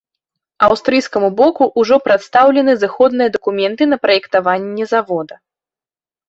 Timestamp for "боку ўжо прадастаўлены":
1.41-2.71